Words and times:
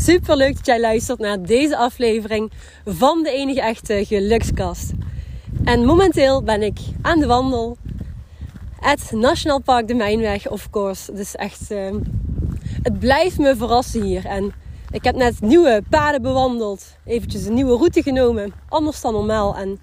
super 0.00 0.36
leuk 0.36 0.56
dat 0.56 0.66
jij 0.66 0.80
luistert 0.80 1.18
naar 1.18 1.42
deze 1.42 1.76
aflevering 1.76 2.52
van 2.84 3.22
de 3.22 3.30
enige 3.30 3.60
echte 3.60 4.04
gelukskast. 4.06 4.90
En 5.64 5.84
momenteel 5.84 6.42
ben 6.42 6.62
ik 6.62 6.78
aan 7.02 7.18
de 7.20 7.26
wandel. 7.26 7.76
Het 8.80 9.10
Nationaal 9.12 9.60
Park 9.60 9.88
de 9.88 9.94
Mijnweg, 9.94 10.48
of 10.48 10.70
course. 10.70 11.12
Dus 11.12 11.36
echt, 11.36 11.70
uh, 11.70 11.90
het 12.82 12.98
blijft 12.98 13.38
me 13.38 13.56
verrassen 13.56 14.02
hier. 14.02 14.26
En 14.26 14.52
ik 14.90 15.04
heb 15.04 15.16
net 15.16 15.40
nieuwe 15.40 15.82
paden 15.90 16.22
bewandeld. 16.22 16.96
Eventjes 17.04 17.44
een 17.44 17.54
nieuwe 17.54 17.76
route 17.76 18.02
genomen. 18.02 18.52
Anders 18.68 19.00
dan 19.00 19.12
normaal. 19.12 19.56
En 19.56 19.78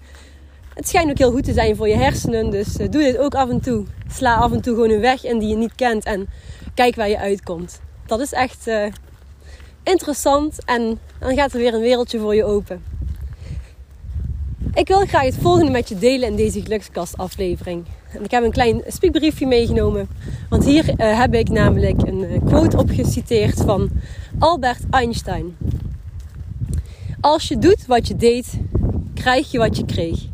het 0.74 0.88
schijnt 0.88 1.10
ook 1.10 1.18
heel 1.18 1.32
goed 1.32 1.44
te 1.44 1.52
zijn 1.52 1.76
voor 1.76 1.88
je 1.88 1.96
hersenen. 1.96 2.50
Dus 2.50 2.78
uh, 2.78 2.88
doe 2.90 3.02
dit 3.02 3.18
ook 3.18 3.34
af 3.34 3.48
en 3.48 3.60
toe. 3.60 3.84
Sla 4.10 4.34
af 4.34 4.52
en 4.52 4.60
toe 4.60 4.74
gewoon 4.74 4.90
een 4.90 5.00
weg 5.00 5.24
in 5.24 5.38
die 5.38 5.48
je 5.48 5.56
niet 5.56 5.74
kent. 5.74 6.04
En 6.04 6.28
kijk 6.74 6.94
waar 6.94 7.08
je 7.08 7.18
uitkomt. 7.18 7.80
Dat 8.06 8.20
is 8.20 8.32
echt 8.32 8.66
uh, 8.68 8.84
interessant. 9.88 10.64
En 10.64 10.98
dan 11.18 11.34
gaat 11.34 11.52
er 11.52 11.58
weer 11.58 11.74
een 11.74 11.80
wereldje 11.80 12.18
voor 12.18 12.34
je 12.34 12.44
open. 12.44 12.82
Ik 14.74 14.88
wil 14.88 15.06
graag 15.06 15.24
het 15.24 15.36
volgende 15.40 15.70
met 15.70 15.88
je 15.88 15.98
delen 15.98 16.28
in 16.28 16.36
deze 16.36 16.62
gelukskast 16.62 17.16
aflevering. 17.16 17.84
Ik 18.22 18.30
heb 18.30 18.42
een 18.44 18.50
klein 18.50 18.82
speakbriefje 18.86 19.46
meegenomen. 19.46 20.08
Want 20.48 20.64
hier 20.64 20.84
uh, 20.88 21.18
heb 21.20 21.34
ik 21.34 21.48
namelijk 21.48 22.02
een 22.02 22.22
uh, 22.22 22.38
quote 22.44 22.76
opgeciteerd 22.76 23.60
van 23.60 23.90
Albert 24.38 24.80
Einstein. 24.90 25.56
Als 27.20 27.48
je 27.48 27.58
doet 27.58 27.86
wat 27.86 28.08
je 28.08 28.16
deed, 28.16 28.58
krijg 29.14 29.50
je 29.50 29.58
wat 29.58 29.76
je 29.76 29.84
kreeg. 29.84 30.26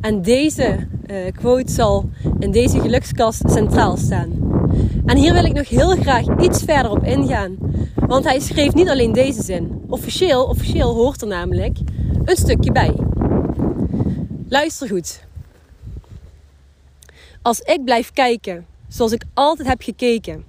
En 0.00 0.22
deze 0.22 0.86
uh, 1.06 1.16
quote 1.32 1.72
zal 1.72 2.08
in 2.38 2.50
deze 2.50 2.80
gelukskast 2.80 3.42
centraal 3.46 3.96
staan. 3.96 4.43
En 5.06 5.16
hier 5.16 5.32
wil 5.32 5.44
ik 5.44 5.52
nog 5.52 5.68
heel 5.68 5.96
graag 5.96 6.24
iets 6.40 6.62
verder 6.62 6.90
op 6.90 7.04
ingaan. 7.04 7.56
Want 7.94 8.24
hij 8.24 8.40
schreef 8.40 8.74
niet 8.74 8.88
alleen 8.88 9.12
deze 9.12 9.42
zin. 9.42 9.84
Officieel, 9.88 10.44
officieel 10.44 10.94
hoort 10.94 11.22
er 11.22 11.28
namelijk 11.28 11.78
een 12.24 12.36
stukje 12.36 12.72
bij. 12.72 12.94
Luister 14.48 14.88
goed. 14.88 15.24
Als 17.42 17.60
ik 17.60 17.84
blijf 17.84 18.12
kijken 18.12 18.66
zoals 18.88 19.12
ik 19.12 19.24
altijd 19.34 19.68
heb 19.68 19.82
gekeken, 19.82 20.44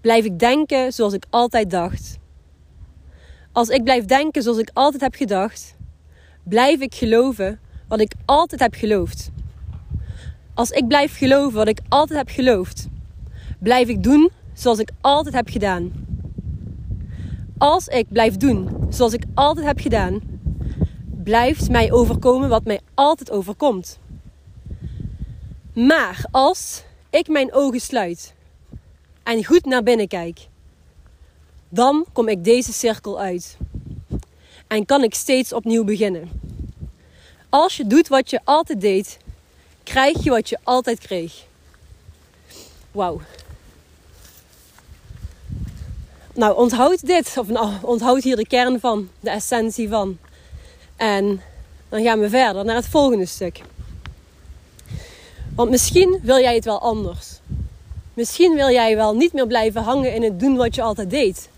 blijf 0.00 0.24
ik 0.24 0.38
denken 0.38 0.92
zoals 0.92 1.12
ik 1.12 1.24
altijd 1.30 1.70
dacht. 1.70 2.18
Als 3.52 3.68
ik 3.68 3.84
blijf 3.84 4.04
denken 4.04 4.42
zoals 4.42 4.58
ik 4.58 4.70
altijd 4.72 5.02
heb 5.02 5.14
gedacht, 5.14 5.76
blijf 6.42 6.80
ik 6.80 6.94
geloven 6.94 7.60
wat 7.88 8.00
ik 8.00 8.12
altijd 8.24 8.60
heb 8.60 8.74
geloofd. 8.74 9.30
Als 10.54 10.70
ik 10.70 10.88
blijf 10.88 11.18
geloven 11.18 11.56
wat 11.56 11.68
ik 11.68 11.80
altijd 11.88 12.18
heb 12.18 12.28
geloofd, 12.28 12.86
blijf 13.64 13.88
ik 13.88 14.02
doen 14.02 14.30
zoals 14.52 14.78
ik 14.78 14.90
altijd 15.00 15.34
heb 15.34 15.48
gedaan. 15.48 15.92
Als 17.58 17.86
ik 17.88 18.06
blijf 18.08 18.36
doen 18.36 18.86
zoals 18.88 19.12
ik 19.12 19.24
altijd 19.34 19.66
heb 19.66 19.80
gedaan, 19.80 20.20
blijft 21.22 21.70
mij 21.70 21.92
overkomen 21.92 22.48
wat 22.48 22.64
mij 22.64 22.80
altijd 22.94 23.30
overkomt. 23.30 23.98
Maar 25.72 26.24
als 26.30 26.82
ik 27.10 27.28
mijn 27.28 27.52
ogen 27.52 27.80
sluit 27.80 28.34
en 29.22 29.44
goed 29.44 29.64
naar 29.64 29.82
binnen 29.82 30.08
kijk, 30.08 30.48
dan 31.68 32.04
kom 32.12 32.28
ik 32.28 32.44
deze 32.44 32.72
cirkel 32.72 33.20
uit. 33.20 33.56
En 34.66 34.86
kan 34.86 35.02
ik 35.02 35.14
steeds 35.14 35.52
opnieuw 35.52 35.84
beginnen. 35.84 36.30
Als 37.48 37.76
je 37.76 37.86
doet 37.86 38.08
wat 38.08 38.30
je 38.30 38.40
altijd 38.44 38.80
deed, 38.80 39.18
krijg 39.82 40.24
je 40.24 40.30
wat 40.30 40.48
je 40.48 40.58
altijd 40.62 40.98
kreeg. 40.98 41.44
Wauw. 42.90 43.20
Nou, 46.34 46.56
onthoud 46.56 47.06
dit, 47.06 47.34
of 47.38 47.48
nou, 47.48 47.72
onthoud 47.82 48.22
hier 48.22 48.36
de 48.36 48.46
kern 48.46 48.80
van, 48.80 49.08
de 49.20 49.30
essentie 49.30 49.88
van. 49.88 50.18
En 50.96 51.40
dan 51.88 52.02
gaan 52.02 52.20
we 52.20 52.28
verder 52.28 52.64
naar 52.64 52.76
het 52.76 52.88
volgende 52.88 53.26
stuk. 53.26 53.60
Want 55.54 55.70
misschien 55.70 56.18
wil 56.22 56.38
jij 56.38 56.54
het 56.54 56.64
wel 56.64 56.80
anders. 56.80 57.38
Misschien 58.14 58.54
wil 58.54 58.70
jij 58.70 58.96
wel 58.96 59.14
niet 59.16 59.32
meer 59.32 59.46
blijven 59.46 59.82
hangen 59.82 60.14
in 60.14 60.22
het 60.22 60.40
doen 60.40 60.56
wat 60.56 60.74
je 60.74 60.82
altijd 60.82 61.10
deed. 61.10 61.48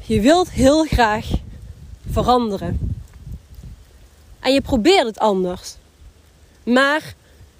Je 0.00 0.20
wilt 0.20 0.50
heel 0.50 0.84
graag 0.84 1.26
veranderen. 2.10 2.94
En 4.40 4.52
je 4.52 4.60
probeert 4.60 5.06
het 5.06 5.18
anders. 5.18 5.74
Maar 6.62 7.14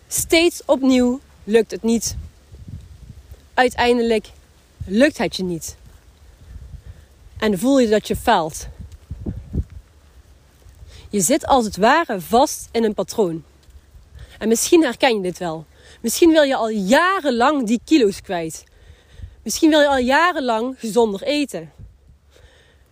steeds 0.08 0.62
opnieuw 0.64 1.20
lukt 1.44 1.70
het 1.70 1.82
niet. 1.82 2.16
Uiteindelijk 3.54 4.30
lukt 4.88 5.18
het 5.18 5.36
je 5.36 5.42
niet. 5.42 5.76
En 7.38 7.58
voel 7.58 7.78
je 7.78 7.88
dat 7.88 8.08
je 8.08 8.16
faalt. 8.16 8.68
Je 11.10 11.20
zit 11.20 11.46
als 11.46 11.64
het 11.64 11.76
ware 11.76 12.20
vast 12.20 12.68
in 12.72 12.84
een 12.84 12.94
patroon. 12.94 13.44
En 14.38 14.48
misschien 14.48 14.82
herken 14.82 15.14
je 15.14 15.22
dit 15.22 15.38
wel. 15.38 15.64
Misschien 16.00 16.30
wil 16.30 16.42
je 16.42 16.56
al 16.56 16.68
jarenlang 16.68 17.66
die 17.66 17.80
kilo's 17.84 18.20
kwijt. 18.20 18.64
Misschien 19.42 19.70
wil 19.70 19.80
je 19.80 19.88
al 19.88 19.98
jarenlang 19.98 20.74
gezonder 20.78 21.22
eten. 21.22 21.72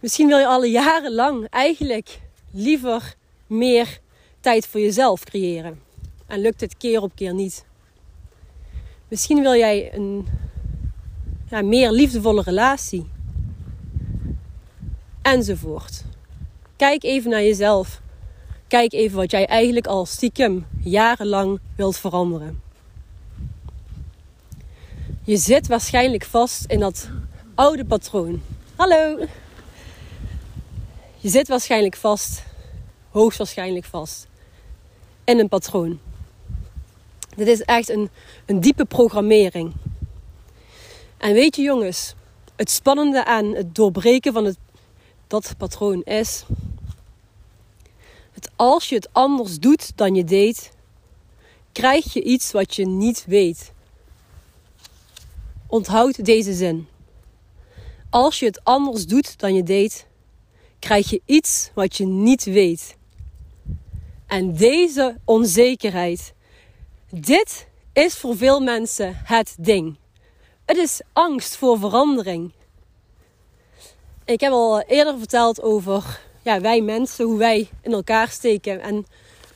Misschien 0.01 0.29
wil 0.29 0.39
je 0.39 0.47
al 0.47 0.65
jarenlang 0.65 1.47
eigenlijk 1.51 2.21
liever 2.51 3.15
meer 3.47 4.01
tijd 4.41 4.67
voor 4.67 4.81
jezelf 4.81 5.25
creëren. 5.25 5.83
En 6.27 6.41
lukt 6.41 6.61
het 6.61 6.77
keer 6.77 7.03
op 7.03 7.13
keer 7.15 7.35
niet. 7.35 7.65
Misschien 9.09 9.41
wil 9.43 9.55
jij 9.55 9.95
een 9.95 10.27
ja, 11.49 11.63
meer 11.63 11.91
liefdevolle 11.91 12.43
relatie. 12.43 13.07
Enzovoort. 15.23 16.05
Kijk 16.77 17.05
even 17.05 17.31
naar 17.31 17.43
jezelf. 17.43 18.01
Kijk 18.69 18.93
even 18.93 19.17
wat 19.17 19.31
jij 19.31 19.47
eigenlijk 19.47 19.87
al 19.87 20.07
stiekem 20.07 20.67
jarenlang 20.83 21.61
wilt 21.77 21.97
veranderen. 21.97 22.63
Je 25.25 25.37
zit 25.37 25.67
waarschijnlijk 25.67 26.25
vast 26.25 26.65
in 26.65 26.81
dat 26.81 27.11
oude 27.55 27.85
patroon. 27.85 28.43
Hallo! 28.77 29.27
Je 31.17 31.29
zit 31.29 31.49
waarschijnlijk 31.49 31.97
vast, 31.97 32.43
hoogstwaarschijnlijk 33.11 33.85
vast, 33.85 34.27
in 35.25 35.39
een 35.39 35.49
patroon. 35.49 35.99
Dit 37.37 37.47
is 37.47 37.63
echt 37.63 37.89
een, 37.89 38.11
een 38.47 38.61
diepe 38.61 38.85
programmering. 38.85 39.73
En 41.17 41.33
weet 41.33 41.57
je 41.57 41.63
jongens, 41.63 42.15
het 42.57 42.71
spannende 42.71 43.25
aan 43.25 43.55
het 43.55 43.75
doorbreken 43.75 44.33
van 44.33 44.45
het, 44.45 44.59
dat 45.27 45.55
patroon 45.59 46.03
is 46.03 46.45
het 48.37 48.51
als 48.57 48.89
je 48.89 48.95
het 48.95 49.09
anders 49.13 49.59
doet 49.59 49.97
dan 49.97 50.15
je 50.15 50.25
deed, 50.25 50.73
krijg 51.73 52.13
je 52.13 52.23
iets 52.23 52.53
wat 52.53 52.75
je 52.75 52.87
niet 52.87 53.25
weet. 53.27 53.73
Onthoud 55.67 56.25
deze 56.25 56.55
zin. 56.55 56.89
Als 58.11 58.39
je 58.39 58.47
het 58.47 58.65
anders 58.65 59.07
doet 59.07 59.39
dan 59.39 59.55
je 59.55 59.63
deed, 59.63 60.07
krijg 60.79 61.11
je 61.11 61.21
iets 61.25 61.71
wat 61.75 61.97
je 61.97 62.07
niet 62.07 62.45
weet. 62.45 62.97
En 64.27 64.55
deze 64.55 65.17
onzekerheid, 65.25 66.33
dit 67.11 67.67
is 67.93 68.15
voor 68.15 68.37
veel 68.37 68.61
mensen 68.61 69.21
het 69.25 69.57
ding. 69.59 69.97
Het 70.67 70.77
is 70.77 71.01
angst 71.13 71.57
voor 71.57 71.79
verandering. 71.79 72.53
Ik 74.25 74.41
heb 74.41 74.53
al 74.53 74.81
eerder 74.81 75.19
verteld 75.19 75.63
over 75.63 76.21
ja, 76.43 76.61
wij 76.61 76.81
mensen, 76.81 77.25
hoe 77.25 77.39
wij 77.39 77.69
in 77.83 77.93
elkaar 77.93 78.29
steken. 78.29 78.81
En 78.81 79.07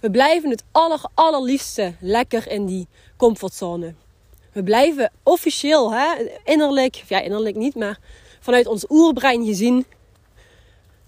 we 0.00 0.10
blijven 0.10 0.50
het 0.50 0.62
aller, 0.72 1.00
allerliefste 1.14 1.94
lekker 2.00 2.50
in 2.50 2.66
die 2.66 2.88
comfortzone. 3.16 3.94
We 4.52 4.62
blijven 4.62 5.12
officieel, 5.22 5.92
hè, 5.92 6.30
innerlijk, 6.44 6.94
ja 6.94 7.20
innerlijk 7.20 7.56
niet, 7.56 7.74
maar 7.74 7.98
vanuit 8.40 8.66
ons 8.66 8.84
oerbrein 8.88 9.44
gezien, 9.44 9.86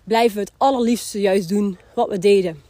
blijven 0.04 0.34
we 0.34 0.40
het 0.40 0.52
allerliefste 0.56 1.20
juist 1.20 1.48
doen 1.48 1.78
wat 1.94 2.08
we 2.08 2.18
deden. 2.18 2.62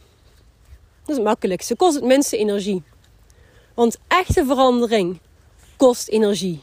Dat 0.99 1.09
is 1.09 1.15
het 1.15 1.25
makkelijkste. 1.25 1.75
Kost 1.75 1.95
het 1.95 2.03
minste 2.03 2.37
energie. 2.37 2.83
Want 3.73 3.97
echte 4.07 4.45
verandering 4.45 5.19
kost 5.77 6.07
energie. 6.07 6.61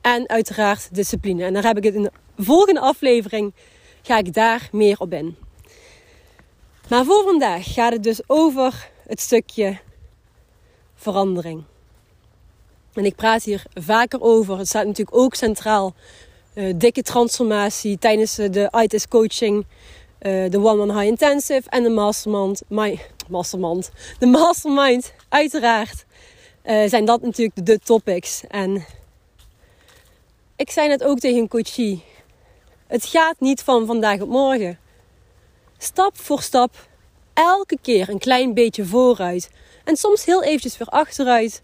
En 0.00 0.28
uiteraard 0.28 0.94
discipline. 0.94 1.44
En 1.44 1.52
daar 1.52 1.64
heb 1.64 1.76
ik 1.76 1.84
het 1.84 1.94
in 1.94 2.02
de 2.02 2.12
volgende 2.36 2.80
aflevering 2.80 3.52
ga 4.02 4.18
ik 4.18 4.34
daar 4.34 4.68
meer 4.72 5.00
op 5.00 5.12
in. 5.12 5.36
Maar 6.88 7.04
voor 7.04 7.22
vandaag 7.22 7.72
gaat 7.72 7.92
het 7.92 8.02
dus 8.02 8.20
over 8.26 8.90
het 9.06 9.20
stukje 9.20 9.78
verandering. 10.94 11.62
En 12.92 13.04
ik 13.04 13.16
praat 13.16 13.42
hier 13.42 13.62
vaker 13.74 14.20
over. 14.20 14.58
Het 14.58 14.68
staat 14.68 14.86
natuurlijk 14.86 15.16
ook 15.16 15.34
centraal. 15.34 15.94
Uh, 16.54 16.74
dikke 16.76 17.02
transformatie 17.02 17.98
tijdens 17.98 18.34
de 18.34 18.72
ITIS 18.82 19.08
coaching. 19.08 19.66
Uh, 20.22 20.50
de 20.50 20.58
One 20.58 20.82
on 20.82 20.98
High 20.98 21.06
Intensive 21.06 21.70
en 21.70 21.82
de 21.82 21.88
Mastermind. 21.88 22.62
My, 22.68 23.00
mastermind. 23.28 23.90
De 24.18 24.26
Mastermind, 24.26 25.12
uiteraard. 25.28 26.04
Zijn 26.64 27.04
dat 27.04 27.22
natuurlijk 27.22 27.66
de 27.66 27.78
topics. 27.78 28.42
En 28.48 28.84
ik 30.60 30.70
zei 30.70 30.88
net 30.88 31.04
ook 31.04 31.18
tegen 31.18 31.48
coachie. 31.48 32.04
Het 32.86 33.04
gaat 33.04 33.40
niet 33.40 33.62
van 33.62 33.86
vandaag 33.86 34.20
op 34.20 34.28
morgen. 34.28 34.78
Stap 35.78 36.16
voor 36.18 36.42
stap, 36.42 36.88
elke 37.34 37.78
keer 37.82 38.08
een 38.08 38.18
klein 38.18 38.54
beetje 38.54 38.84
vooruit. 38.84 39.50
En 39.84 39.96
soms 39.96 40.24
heel 40.24 40.42
eventjes 40.42 40.78
weer 40.78 40.88
achteruit. 40.88 41.62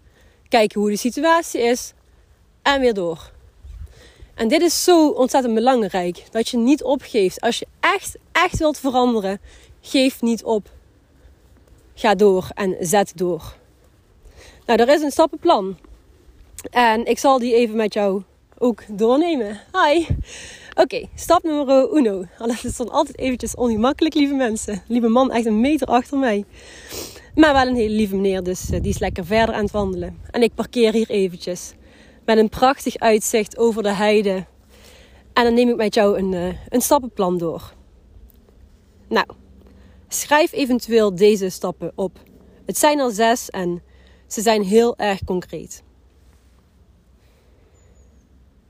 Kijken 0.49 0.81
hoe 0.81 0.89
de 0.89 0.97
situatie 0.97 1.61
is. 1.61 1.93
En 2.61 2.79
weer 2.79 2.93
door. 2.93 3.31
En 4.35 4.47
dit 4.47 4.61
is 4.61 4.83
zo 4.83 5.09
ontzettend 5.09 5.53
belangrijk. 5.53 6.23
Dat 6.31 6.49
je 6.49 6.57
niet 6.57 6.83
opgeeft. 6.83 7.41
Als 7.41 7.59
je 7.59 7.67
echt, 7.79 8.17
echt 8.31 8.57
wilt 8.57 8.77
veranderen, 8.77 9.41
geef 9.81 10.21
niet 10.21 10.43
op. 10.43 10.69
Ga 11.93 12.15
door 12.15 12.47
en 12.53 12.75
zet 12.79 13.11
door. 13.15 13.55
Nou, 14.65 14.79
er 14.81 14.89
is 14.89 15.01
een 15.01 15.11
stappenplan. 15.11 15.77
En 16.69 17.05
ik 17.05 17.19
zal 17.19 17.39
die 17.39 17.55
even 17.55 17.75
met 17.75 17.93
jou 17.93 18.23
ook 18.59 18.83
doornemen. 18.89 19.59
Hi! 19.71 20.05
Oké, 20.75 21.07
stap 21.15 21.43
nummer 21.43 21.97
uno. 21.97 22.25
Dat 22.37 22.63
is 22.63 22.77
dan 22.77 22.89
altijd 22.89 23.17
eventjes 23.17 23.55
ongemakkelijk, 23.55 24.15
lieve 24.15 24.33
mensen. 24.33 24.83
Lieve 24.87 25.07
man, 25.07 25.31
echt 25.31 25.45
een 25.45 25.59
meter 25.59 25.87
achter 25.87 26.17
mij. 26.17 26.45
Maar 27.35 27.53
wel 27.53 27.67
een 27.67 27.75
hele 27.75 27.95
lieve 27.95 28.15
meneer, 28.15 28.43
dus 28.43 28.69
eh, 28.69 28.81
die 28.81 28.91
is 28.91 28.99
lekker 28.99 29.25
verder 29.25 29.55
aan 29.55 29.63
het 29.63 29.71
wandelen. 29.71 30.17
En 30.31 30.41
ik 30.41 30.53
parkeer 30.53 30.93
hier 30.93 31.09
eventjes. 31.09 31.73
Met 32.25 32.37
een 32.37 32.49
prachtig 32.49 32.97
uitzicht 32.97 33.57
over 33.57 33.83
de 33.83 33.93
heide. 33.93 34.45
En 35.33 35.43
dan 35.43 35.53
neem 35.53 35.69
ik 35.69 35.75
met 35.75 35.93
jou 35.93 36.17
een, 36.17 36.31
uh, 36.31 36.53
een 36.69 36.81
stappenplan 36.81 37.37
door. 37.37 37.73
Nou, 39.09 39.25
schrijf 40.07 40.51
eventueel 40.51 41.15
deze 41.15 41.49
stappen 41.49 41.91
op. 41.95 42.19
Het 42.65 42.77
zijn 42.77 42.99
er 42.99 43.11
zes 43.11 43.49
en 43.49 43.81
ze 44.27 44.41
zijn 44.41 44.63
heel 44.63 44.97
erg 44.97 45.23
concreet. 45.23 45.83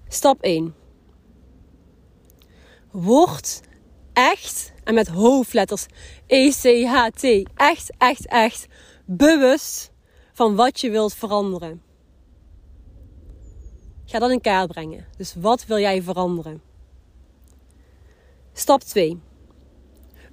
Stap 0.08 0.42
1. 0.42 0.76
Word 2.92 3.62
echt, 4.14 4.74
en 4.84 4.94
met 4.94 5.08
hoofdletters 5.08 5.86
E-C-H-T, 6.28 7.24
echt, 7.56 7.92
echt, 7.98 8.28
echt 8.28 8.68
bewust 9.06 9.92
van 10.34 10.56
wat 10.56 10.80
je 10.80 10.90
wilt 10.90 11.14
veranderen. 11.14 11.82
Ga 14.06 14.20
dat 14.20 14.32
in 14.32 14.42
kaart 14.42 14.68
brengen. 14.68 15.08
Dus 15.18 15.36
wat 15.36 15.66
wil 15.66 15.80
jij 15.80 16.02
veranderen? 16.02 16.62
Stap 18.54 18.82
2. 18.82 19.20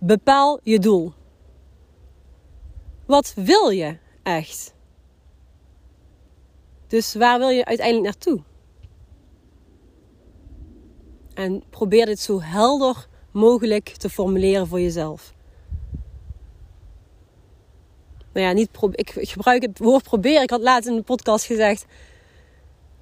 Bepaal 0.00 0.60
je 0.62 0.78
doel. 0.78 1.12
Wat 3.06 3.34
wil 3.36 3.68
je 3.68 3.98
echt? 4.22 4.74
Dus 6.86 7.14
waar 7.14 7.38
wil 7.38 7.48
je 7.48 7.64
uiteindelijk 7.64 8.06
naartoe? 8.06 8.42
En 11.34 11.62
probeer 11.70 12.06
dit 12.06 12.20
zo 12.20 12.40
helder 12.42 13.06
mogelijk 13.30 13.88
te 13.88 14.10
formuleren 14.10 14.66
voor 14.66 14.80
jezelf. 14.80 15.34
Nou 18.32 18.46
ja, 18.46 18.52
niet 18.52 18.68
ik, 18.90 19.14
ik 19.14 19.30
gebruik 19.30 19.62
het 19.62 19.78
woord 19.78 20.02
proberen. 20.02 20.42
Ik 20.42 20.50
had 20.50 20.60
laatst 20.60 20.88
in 20.88 20.96
de 20.96 21.02
podcast 21.02 21.44
gezegd: 21.44 21.84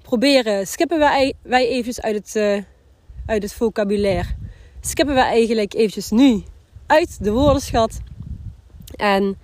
proberen 0.01 0.67
skippen 0.67 0.99
wij, 0.99 1.33
wij 1.41 1.67
eventjes 1.67 2.01
uit 2.01 2.15
het, 2.15 2.35
uh, 2.35 2.63
uit 3.25 3.43
het 3.43 3.53
vocabulaire. 3.53 4.29
Skippen 4.81 5.15
wij 5.15 5.23
eigenlijk 5.23 5.73
eventjes 5.73 6.09
nu 6.09 6.43
uit 6.85 7.23
de 7.23 7.31
woordenschat. 7.31 7.99
En 8.95 9.37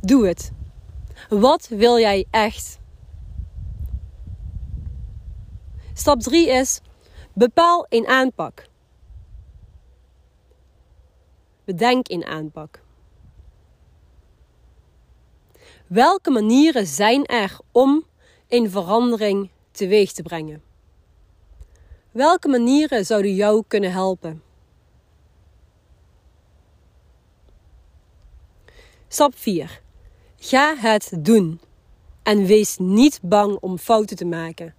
doe 0.00 0.26
het. 0.26 0.52
Wat 1.28 1.68
wil 1.68 1.98
jij 1.98 2.26
echt? 2.30 2.78
Stap 5.94 6.20
3 6.20 6.48
is: 6.48 6.80
bepaal 7.32 7.86
een 7.88 8.06
aanpak. 8.06 8.66
Bedenk 11.64 12.08
een 12.08 12.24
aanpak. 12.24 12.82
Welke 15.86 16.30
manieren 16.30 16.86
zijn 16.86 17.26
er 17.26 17.58
om 17.72 18.06
een 18.48 18.70
verandering 18.70 19.50
teweeg 19.70 20.12
te 20.12 20.22
brengen? 20.22 20.62
Welke 22.10 22.48
manieren 22.48 23.06
zouden 23.06 23.34
jou 23.34 23.64
kunnen 23.68 23.92
helpen? 23.92 24.42
Stap 29.08 29.36
4. 29.36 29.80
Ga 30.36 30.76
het 30.76 31.12
doen. 31.18 31.60
En 32.22 32.44
wees 32.44 32.76
niet 32.78 33.20
bang 33.22 33.56
om 33.60 33.78
fouten 33.78 34.16
te 34.16 34.24
maken. 34.24 34.74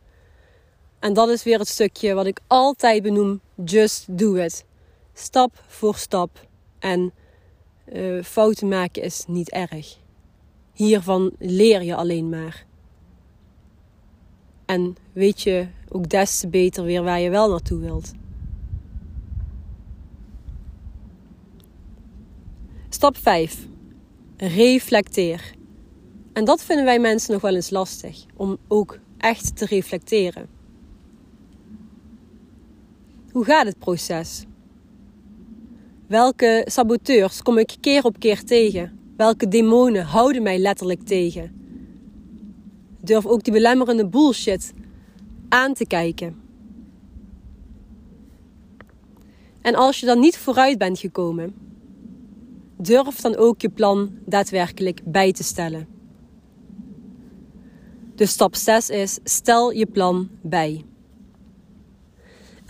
En 1.04 1.14
dat 1.14 1.30
is 1.30 1.44
weer 1.44 1.60
het 1.60 1.68
stukje 1.68 2.14
wat 2.14 2.26
ik 2.26 2.40
altijd 2.48 3.04
benoem: 3.04 3.42
just 3.66 4.18
do 4.18 4.36
it. 4.36 4.66
Stap 5.14 5.64
voor 5.68 5.96
stap. 5.96 6.48
En 6.80 7.14
uh, 7.94 8.24
fouten 8.24 8.68
maken 8.68 9.04
is 9.04 9.24
niet 9.28 9.50
erg. 9.50 9.98
Hiervan 10.74 11.32
leer 11.40 11.84
je 11.84 11.96
alleen 11.96 12.30
maar. 12.30 12.66
En 14.66 14.96
weet 15.14 15.42
je 15.42 15.68
ook 15.90 16.10
des 16.10 16.40
te 16.40 16.48
beter 16.48 16.84
weer 16.84 17.04
waar 17.04 17.20
je 17.20 17.30
wel 17.30 17.50
naartoe 17.50 17.80
wilt. 17.80 18.12
Stap 22.90 23.18
5. 23.18 23.68
Reflecteer. 24.38 25.54
En 26.34 26.46
dat 26.46 26.64
vinden 26.64 26.86
wij 26.86 27.00
mensen 27.00 27.34
nog 27.34 27.42
wel 27.42 27.56
eens 27.56 27.70
lastig. 27.70 28.26
Om 28.36 28.58
ook 28.68 29.00
echt 29.18 29.56
te 29.58 29.66
reflecteren. 29.66 30.62
Hoe 33.34 33.46
gaat 33.46 33.66
het 33.66 33.80
proces? 33.80 34.46
Welke 36.08 36.66
saboteurs 36.70 37.42
kom 37.42 37.58
ik 37.58 37.76
keer 37.80 38.04
op 38.04 38.20
keer 38.20 38.44
tegen? 38.44 39.00
Welke 39.18 39.48
demonen 39.48 40.06
houden 40.06 40.44
mij 40.44 40.58
letterlijk 40.58 41.04
tegen? 41.04 41.52
Durf 43.02 43.26
ook 43.26 43.44
die 43.44 43.54
belemmerende 43.54 44.08
bullshit 44.08 44.74
aan 45.50 45.74
te 45.74 45.86
kijken. 45.86 46.42
En 49.62 49.76
als 49.76 50.00
je 50.00 50.06
dan 50.06 50.20
niet 50.20 50.38
vooruit 50.38 50.78
bent 50.78 51.00
gekomen, 51.00 51.56
durf 52.78 53.22
dan 53.22 53.36
ook 53.36 53.62
je 53.62 53.70
plan 53.70 54.12
daadwerkelijk 54.26 55.02
bij 55.06 55.32
te 55.32 55.44
stellen. 55.44 55.88
Dus 58.16 58.32
stap 58.32 58.56
6 58.56 58.90
is: 58.90 59.20
stel 59.24 59.72
je 59.72 59.86
plan 59.86 60.30
bij. 60.42 60.86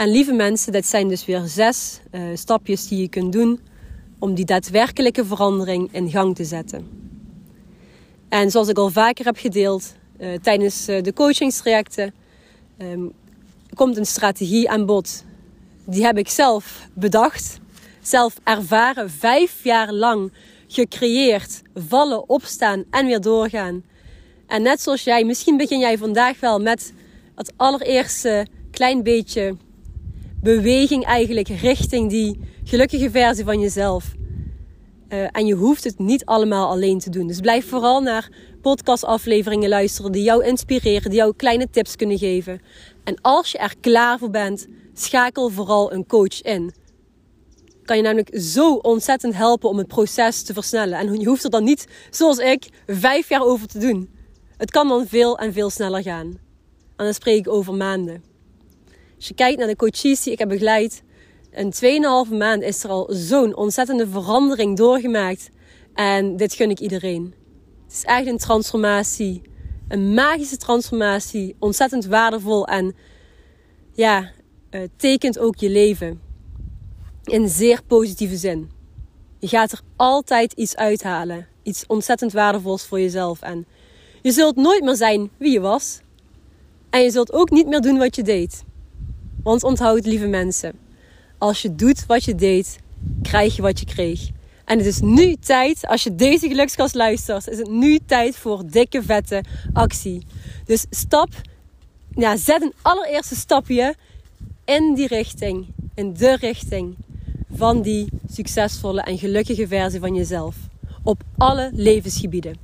En 0.03 0.09
lieve 0.09 0.33
mensen, 0.33 0.71
dit 0.71 0.85
zijn 0.85 1.07
dus 1.07 1.25
weer 1.25 1.41
zes 1.45 1.99
uh, 2.11 2.21
stapjes 2.33 2.87
die 2.87 3.01
je 3.01 3.07
kunt 3.07 3.33
doen 3.33 3.59
om 4.19 4.33
die 4.33 4.45
daadwerkelijke 4.45 5.25
verandering 5.25 5.89
in 5.91 6.09
gang 6.09 6.35
te 6.35 6.43
zetten. 6.43 6.87
En 8.29 8.51
zoals 8.51 8.67
ik 8.67 8.77
al 8.77 8.89
vaker 8.89 9.25
heb 9.25 9.37
gedeeld 9.37 9.93
uh, 10.19 10.33
tijdens 10.41 10.89
uh, 10.89 11.01
de 11.01 11.13
coachingstrajecten, 11.13 12.13
um, 12.77 13.11
komt 13.73 13.97
een 13.97 14.05
strategie 14.05 14.69
aan 14.69 14.85
bod. 14.85 15.23
Die 15.85 16.03
heb 16.03 16.17
ik 16.17 16.29
zelf 16.29 16.87
bedacht, 16.93 17.59
zelf 18.01 18.35
ervaren, 18.43 19.09
vijf 19.09 19.63
jaar 19.63 19.93
lang 19.93 20.31
gecreëerd. 20.67 21.61
Vallen, 21.75 22.29
opstaan 22.29 22.83
en 22.89 23.05
weer 23.05 23.21
doorgaan. 23.21 23.83
En 24.47 24.61
net 24.61 24.81
zoals 24.81 25.03
jij, 25.03 25.23
misschien 25.23 25.57
begin 25.57 25.79
jij 25.79 25.97
vandaag 25.97 26.39
wel 26.39 26.59
met 26.59 26.93
het 27.35 27.53
allereerste 27.55 28.47
klein 28.71 29.03
beetje 29.03 29.55
beweging 30.43 31.05
eigenlijk 31.05 31.47
richting 31.47 32.09
die 32.09 32.39
gelukkige 32.63 33.11
versie 33.11 33.43
van 33.43 33.59
jezelf. 33.59 34.13
Uh, 35.09 35.27
en 35.31 35.45
je 35.45 35.53
hoeft 35.53 35.83
het 35.83 35.99
niet 35.99 36.25
allemaal 36.25 36.69
alleen 36.69 36.99
te 36.99 37.09
doen. 37.09 37.27
Dus 37.27 37.39
blijf 37.39 37.69
vooral 37.69 38.01
naar 38.01 38.29
podcastafleveringen 38.61 39.69
luisteren 39.69 40.11
die 40.11 40.23
jou 40.23 40.45
inspireren, 40.45 41.09
die 41.09 41.19
jou 41.19 41.33
kleine 41.35 41.69
tips 41.69 41.95
kunnen 41.95 42.17
geven. 42.17 42.61
En 43.03 43.21
als 43.21 43.51
je 43.51 43.57
er 43.57 43.73
klaar 43.79 44.19
voor 44.19 44.29
bent, 44.29 44.67
schakel 44.93 45.49
vooral 45.49 45.93
een 45.93 46.07
coach 46.07 46.41
in. 46.41 46.73
Kan 47.83 47.97
je 47.97 48.03
namelijk 48.03 48.37
zo 48.39 48.73
ontzettend 48.73 49.35
helpen 49.35 49.69
om 49.69 49.77
het 49.77 49.87
proces 49.87 50.43
te 50.43 50.53
versnellen. 50.53 50.99
En 50.99 51.19
je 51.19 51.27
hoeft 51.27 51.43
er 51.43 51.49
dan 51.49 51.63
niet, 51.63 51.87
zoals 52.09 52.37
ik, 52.37 52.69
vijf 52.87 53.29
jaar 53.29 53.43
over 53.43 53.67
te 53.67 53.79
doen. 53.79 54.09
Het 54.57 54.71
kan 54.71 54.87
dan 54.87 55.07
veel 55.07 55.37
en 55.37 55.53
veel 55.53 55.69
sneller 55.69 56.01
gaan. 56.01 56.27
En 56.95 57.05
dan 57.05 57.13
spreek 57.13 57.37
ik 57.37 57.49
over 57.49 57.73
maanden. 57.73 58.32
Als 59.23 59.31
je 59.31 59.37
kijkt 59.37 59.57
naar 59.59 59.67
de 59.67 59.75
coaches 59.75 60.23
die 60.23 60.33
ik 60.33 60.39
heb 60.39 60.49
begeleid, 60.49 61.03
een 61.51 61.73
2,5 62.29 62.37
maand 62.37 62.61
is 62.61 62.83
er 62.83 62.89
al 62.89 63.07
zo'n 63.11 63.55
ontzettende 63.55 64.07
verandering 64.07 64.77
doorgemaakt. 64.77 65.49
En 65.93 66.37
dit 66.37 66.53
gun 66.53 66.69
ik 66.69 66.79
iedereen. 66.79 67.33
Het 67.83 67.93
is 67.93 68.03
echt 68.03 68.27
een 68.27 68.37
transformatie. 68.37 69.41
Een 69.87 70.13
magische 70.13 70.57
transformatie. 70.57 71.55
Ontzettend 71.59 72.05
waardevol 72.05 72.67
en 72.67 72.95
ja, 73.93 74.31
uh, 74.71 74.81
tekent 74.97 75.39
ook 75.39 75.55
je 75.55 75.69
leven. 75.69 76.21
In 77.23 77.49
zeer 77.49 77.83
positieve 77.87 78.37
zin. 78.37 78.71
Je 79.39 79.47
gaat 79.47 79.71
er 79.71 79.81
altijd 79.95 80.53
iets 80.53 80.75
uithalen. 80.75 81.47
Iets 81.61 81.83
ontzettend 81.87 82.33
waardevols 82.33 82.83
voor 82.85 82.99
jezelf. 82.99 83.41
En 83.41 83.65
je 84.21 84.31
zult 84.31 84.55
nooit 84.55 84.83
meer 84.83 84.95
zijn 84.95 85.29
wie 85.37 85.51
je 85.51 85.59
was. 85.59 85.99
En 86.89 87.01
je 87.01 87.11
zult 87.11 87.33
ook 87.33 87.49
niet 87.49 87.67
meer 87.67 87.81
doen 87.81 87.97
wat 87.97 88.15
je 88.15 88.23
deed. 88.23 88.63
Want 89.43 89.63
onthoud, 89.63 90.05
lieve 90.05 90.27
mensen, 90.27 90.73
als 91.37 91.61
je 91.61 91.75
doet 91.75 92.05
wat 92.05 92.23
je 92.23 92.35
deed, 92.35 92.79
krijg 93.21 93.55
je 93.55 93.61
wat 93.61 93.79
je 93.79 93.85
kreeg. 93.85 94.29
En 94.65 94.77
het 94.77 94.87
is 94.87 94.99
nu 94.99 95.35
tijd, 95.35 95.87
als 95.87 96.03
je 96.03 96.15
deze 96.15 96.47
gelukskast 96.47 96.95
luistert, 96.95 97.47
is 97.47 97.57
het 97.57 97.69
nu 97.69 97.99
tijd 98.05 98.35
voor 98.35 98.63
dikke 98.65 99.03
vette 99.03 99.43
actie. 99.73 100.25
Dus 100.65 100.85
stap, 100.89 101.29
ja, 102.15 102.37
zet 102.37 102.61
een 102.61 102.73
allereerste 102.81 103.35
stapje 103.35 103.95
in 104.65 104.93
die 104.95 105.07
richting, 105.07 105.65
in 105.95 106.13
de 106.13 106.35
richting 106.35 106.95
van 107.53 107.81
die 107.81 108.09
succesvolle 108.31 109.01
en 109.01 109.17
gelukkige 109.17 109.67
versie 109.67 109.99
van 109.99 110.15
jezelf. 110.15 110.55
Op 111.03 111.21
alle 111.37 111.69
levensgebieden. 111.73 112.55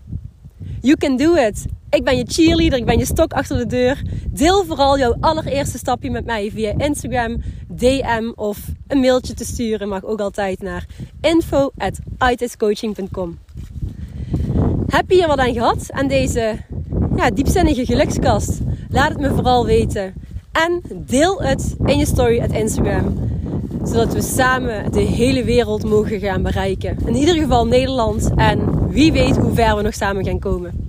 You 0.82 0.96
can 0.98 1.18
do 1.18 1.34
it. 1.36 1.66
Ik 1.90 2.04
ben 2.04 2.18
je 2.18 2.26
cheerleader, 2.28 2.80
ik 2.80 2.86
ben 2.86 2.98
je 2.98 3.06
stok 3.06 3.34
achter 3.34 3.58
de 3.58 3.66
deur. 3.66 4.02
Deel 4.32 4.66
vooral 4.66 4.98
jouw 4.98 5.16
allereerste 5.20 5.78
stapje 5.78 6.12
met 6.12 6.26
mij 6.26 6.52
via 6.52 6.74
Instagram, 6.78 7.42
DM 7.68 8.32
of 8.36 8.60
een 8.88 9.00
mailtje 9.00 9.34
te 9.34 9.46
sturen. 9.46 9.88
Mag 9.88 10.06
ook 10.06 10.20
altijd 10.20 10.62
naar 10.62 10.86
info.itiscoaching.com 11.22 13.38
Heb 14.88 15.10
je 15.10 15.16
hier 15.16 15.28
wat 15.28 15.38
aan 15.38 15.54
gehad 15.54 15.92
aan 15.92 16.08
deze 16.08 16.58
ja, 17.16 17.30
diepzinnige 17.30 17.86
gelukskast? 17.86 18.60
Laat 18.90 19.10
het 19.10 19.20
me 19.20 19.30
vooral 19.30 19.66
weten. 19.66 20.14
En 20.52 20.82
deel 20.96 21.42
het 21.42 21.76
in 21.86 21.98
je 21.98 22.06
story 22.06 22.40
at 22.40 22.52
Instagram 22.52 23.28
zodat 23.84 24.14
we 24.14 24.22
samen 24.22 24.92
de 24.92 25.02
hele 25.02 25.44
wereld 25.44 25.84
mogen 25.84 26.20
gaan 26.20 26.42
bereiken. 26.42 26.98
In 27.06 27.16
ieder 27.16 27.36
geval 27.36 27.68
Nederland. 27.68 28.32
En 28.36 28.90
wie 28.90 29.12
weet 29.12 29.38
hoe 29.38 29.54
ver 29.54 29.76
we 29.76 29.82
nog 29.82 29.94
samen 29.94 30.26
gaan 30.26 30.40
komen. 30.40 30.89